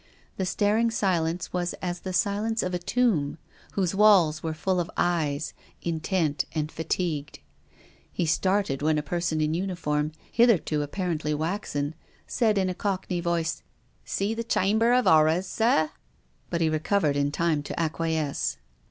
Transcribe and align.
The 0.37 0.47
staring 0.47 0.89
silence 0.89 1.53
was 1.53 1.73
as 1.73 1.99
the 1.99 2.11
silence 2.11 2.63
of 2.63 2.73
a 2.73 2.79
tomb, 2.79 3.37
whose 3.73 3.93
walls 3.93 4.41
were 4.41 4.55
full 4.55 4.79
of 4.79 4.89
eyes, 4.97 5.53
intent 5.83 6.43
and 6.55 6.71
fatigued. 6.71 7.37
He 8.11 8.25
started 8.25 8.81
when 8.81 8.97
a 8.97 9.03
person 9.03 9.41
in 9.41 9.53
uniform, 9.53 10.11
hitherto 10.31 10.81
apparently 10.81 11.35
waxen, 11.35 11.93
said 12.25 12.57
in 12.57 12.67
a 12.67 12.73
cockney 12.73 13.19
voice, 13.21 13.61
"Sec 14.03 14.37
the 14.37 14.43
Chamber 14.43 14.91
of 14.91 15.05
Horrors, 15.05 15.45
sir?" 15.45 15.91
But 16.49 16.61
he 16.61 16.69
recovered 16.69 17.15
in 17.15 17.31
time 17.31 17.61
to 17.61 17.79
acquiesce. 17.79 18.57